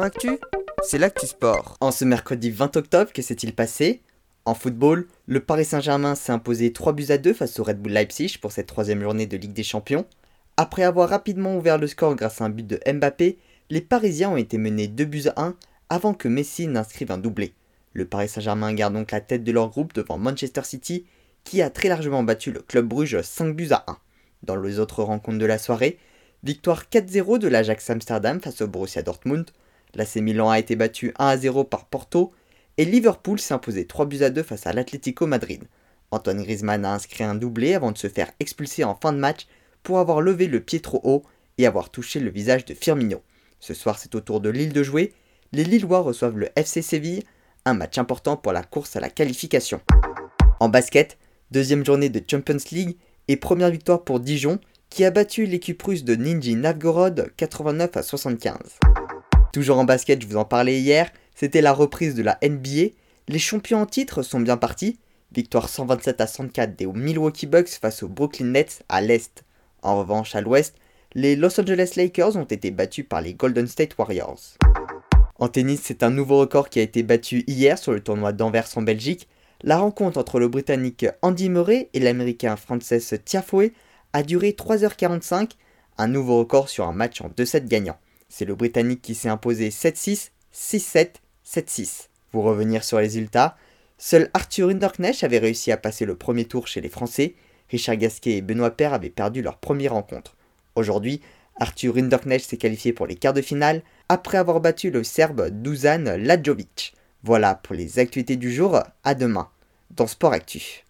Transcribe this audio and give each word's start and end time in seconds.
Actu, 0.00 0.38
c'est 0.82 0.96
l'actu 0.96 1.26
sport. 1.26 1.76
En 1.80 1.90
ce 1.90 2.06
mercredi 2.06 2.50
20 2.50 2.76
octobre, 2.76 3.12
que 3.12 3.20
s'est-il 3.20 3.54
passé? 3.54 4.00
En 4.46 4.54
football, 4.54 5.06
le 5.26 5.40
Paris 5.40 5.66
Saint-Germain 5.66 6.14
s'est 6.14 6.32
imposé 6.32 6.72
3 6.72 6.94
buts 6.94 7.10
à 7.10 7.18
2 7.18 7.34
face 7.34 7.60
au 7.60 7.64
Red 7.64 7.78
Bull 7.78 7.92
Leipzig 7.92 8.38
pour 8.40 8.52
cette 8.52 8.68
troisième 8.68 9.02
journée 9.02 9.26
de 9.26 9.36
Ligue 9.36 9.52
des 9.52 9.62
Champions. 9.62 10.06
Après 10.56 10.82
avoir 10.82 11.10
rapidement 11.10 11.56
ouvert 11.56 11.76
le 11.76 11.86
score 11.86 12.14
grâce 12.16 12.40
à 12.40 12.46
un 12.46 12.48
but 12.48 12.66
de 12.66 12.80
Mbappé, 12.90 13.38
les 13.68 13.82
Parisiens 13.82 14.30
ont 14.30 14.38
été 14.38 14.56
menés 14.56 14.88
2 14.88 15.04
buts 15.04 15.28
à 15.36 15.42
1 15.42 15.56
avant 15.90 16.14
que 16.14 16.28
Messi 16.28 16.66
n'inscrive 16.68 17.12
un 17.12 17.18
doublé. 17.18 17.52
Le 17.92 18.06
Paris 18.06 18.28
Saint-Germain 18.28 18.72
garde 18.72 18.94
donc 18.94 19.10
la 19.10 19.20
tête 19.20 19.44
de 19.44 19.52
leur 19.52 19.68
groupe 19.68 19.92
devant 19.92 20.16
Manchester 20.16 20.62
City, 20.64 21.04
qui 21.44 21.60
a 21.60 21.68
très 21.68 21.90
largement 21.90 22.22
battu 22.22 22.50
le 22.50 22.60
Club 22.60 22.86
Bruges 22.86 23.20
5 23.20 23.54
buts 23.54 23.72
à 23.72 23.84
1. 23.86 23.98
Dans 24.44 24.56
les 24.56 24.78
autres 24.78 25.02
rencontres 25.02 25.38
de 25.38 25.46
la 25.46 25.58
soirée, 25.58 25.98
victoire 26.44 26.84
4-0 26.90 27.38
de 27.38 27.48
l'Ajax 27.48 27.90
Amsterdam 27.90 28.40
face 28.40 28.62
au 28.62 28.68
Borussia 28.68 29.02
Dortmund, 29.02 29.50
l'AC 29.94 30.16
Milan 30.16 30.50
a 30.50 30.58
été 30.58 30.76
battu 30.76 31.12
1-0 31.18 31.68
par 31.68 31.86
Porto, 31.86 32.32
et 32.78 32.84
Liverpool 32.84 33.38
s'est 33.38 33.54
imposé 33.54 33.86
3 33.86 34.06
buts 34.06 34.22
à 34.22 34.30
2 34.30 34.42
face 34.42 34.66
à 34.66 34.72
l'Atlético 34.72 35.26
Madrid. 35.26 35.64
Antoine 36.10 36.42
Griezmann 36.42 36.84
a 36.84 36.92
inscrit 36.92 37.24
un 37.24 37.34
doublé 37.34 37.74
avant 37.74 37.92
de 37.92 37.98
se 37.98 38.08
faire 38.08 38.30
expulser 38.40 38.84
en 38.84 38.94
fin 38.94 39.12
de 39.12 39.18
match 39.18 39.46
pour 39.82 39.98
avoir 39.98 40.20
levé 40.20 40.46
le 40.46 40.60
pied 40.60 40.80
trop 40.80 41.00
haut 41.04 41.22
et 41.58 41.66
avoir 41.66 41.90
touché 41.90 42.20
le 42.20 42.30
visage 42.30 42.64
de 42.64 42.74
Firmino. 42.74 43.22
Ce 43.60 43.74
soir, 43.74 43.98
c'est 43.98 44.14
au 44.14 44.20
tour 44.20 44.40
de 44.40 44.50
Lille 44.50 44.72
de 44.72 44.82
jouer. 44.82 45.12
Les 45.52 45.64
Lillois 45.64 46.00
reçoivent 46.00 46.38
le 46.38 46.48
FC 46.56 46.82
Séville, 46.82 47.22
un 47.64 47.74
match 47.74 47.98
important 47.98 48.36
pour 48.36 48.52
la 48.52 48.62
course 48.62 48.96
à 48.96 49.00
la 49.00 49.10
qualification. 49.10 49.80
En 50.60 50.68
basket, 50.68 51.18
deuxième 51.50 51.84
journée 51.84 52.08
de 52.08 52.22
Champions 52.28 52.56
League 52.70 52.96
et 53.28 53.36
première 53.36 53.70
victoire 53.70 54.02
pour 54.02 54.20
Dijon 54.20 54.58
qui 54.90 55.04
a 55.04 55.10
battu 55.10 55.46
l'équipe 55.46 55.82
russe 55.82 56.04
de 56.04 56.14
Ninji 56.14 56.54
Novgorod 56.54 57.32
89 57.36 57.96
à 57.96 58.02
75. 58.02 58.58
Toujours 59.52 59.78
en 59.78 59.84
basket, 59.84 60.22
je 60.22 60.26
vous 60.26 60.38
en 60.38 60.46
parlais 60.46 60.80
hier, 60.80 61.10
c'était 61.34 61.60
la 61.60 61.74
reprise 61.74 62.14
de 62.14 62.22
la 62.22 62.38
NBA. 62.42 62.94
Les 63.28 63.38
champions 63.38 63.82
en 63.82 63.86
titre 63.86 64.22
sont 64.22 64.40
bien 64.40 64.56
partis. 64.56 64.98
Victoire 65.30 65.68
127 65.68 66.22
à 66.22 66.26
104 66.26 66.74
des 66.74 66.86
Milwaukee 66.86 67.46
Bucks 67.46 67.68
face 67.68 68.02
aux 68.02 68.08
Brooklyn 68.08 68.46
Nets 68.46 68.82
à 68.88 69.02
l'Est. 69.02 69.44
En 69.82 69.98
revanche, 69.98 70.34
à 70.34 70.40
l'Ouest, 70.40 70.76
les 71.12 71.36
Los 71.36 71.60
Angeles 71.60 71.92
Lakers 71.96 72.36
ont 72.36 72.44
été 72.44 72.70
battus 72.70 73.04
par 73.06 73.20
les 73.20 73.34
Golden 73.34 73.66
State 73.66 73.98
Warriors. 73.98 74.40
En 75.38 75.48
tennis, 75.48 75.82
c'est 75.84 76.02
un 76.02 76.10
nouveau 76.10 76.38
record 76.38 76.70
qui 76.70 76.78
a 76.78 76.82
été 76.82 77.02
battu 77.02 77.44
hier 77.46 77.76
sur 77.76 77.92
le 77.92 78.00
tournoi 78.00 78.32
d'Anvers 78.32 78.68
en 78.76 78.82
Belgique. 78.82 79.28
La 79.62 79.76
rencontre 79.76 80.18
entre 80.18 80.40
le 80.40 80.48
Britannique 80.48 81.04
Andy 81.20 81.50
Murray 81.50 81.90
et 81.92 82.00
l'Américain 82.00 82.56
Frances 82.56 83.14
Tiafoe 83.26 83.70
a 84.14 84.22
duré 84.22 84.52
3h45, 84.52 85.50
un 85.98 86.08
nouveau 86.08 86.38
record 86.38 86.70
sur 86.70 86.86
un 86.86 86.92
match 86.92 87.20
en 87.20 87.28
2-7 87.28 87.66
gagnant. 87.66 87.98
C'est 88.34 88.46
le 88.46 88.54
Britannique 88.54 89.02
qui 89.02 89.14
s'est 89.14 89.28
imposé 89.28 89.68
7-6, 89.68 90.30
6-7, 90.54 91.16
7-6. 91.46 92.08
Pour 92.30 92.44
revenir 92.44 92.82
sur 92.82 92.96
les 92.96 93.02
résultats, 93.04 93.58
seul 93.98 94.30
Arthur 94.32 94.70
Hinderknecht 94.70 95.22
avait 95.22 95.36
réussi 95.36 95.70
à 95.70 95.76
passer 95.76 96.06
le 96.06 96.16
premier 96.16 96.46
tour 96.46 96.66
chez 96.66 96.80
les 96.80 96.88
Français, 96.88 97.34
Richard 97.68 97.98
Gasquet 97.98 98.38
et 98.38 98.40
Benoît 98.40 98.70
Paire 98.70 98.94
avaient 98.94 99.10
perdu 99.10 99.42
leur 99.42 99.58
première 99.58 99.92
rencontre. 99.92 100.34
Aujourd'hui, 100.76 101.20
Arthur 101.56 101.98
Hinderknecht 101.98 102.48
s'est 102.48 102.56
qualifié 102.56 102.94
pour 102.94 103.06
les 103.06 103.16
quarts 103.16 103.34
de 103.34 103.42
finale 103.42 103.82
après 104.08 104.38
avoir 104.38 104.62
battu 104.62 104.90
le 104.90 105.04
Serbe 105.04 105.50
Dusan 105.50 106.16
Lajovic. 106.16 106.94
Voilà 107.24 107.56
pour 107.56 107.74
les 107.74 107.98
actualités 107.98 108.36
du 108.36 108.50
jour, 108.50 108.80
à 109.04 109.14
demain 109.14 109.50
dans 109.90 110.06
Sport 110.06 110.32
Actu. 110.32 110.80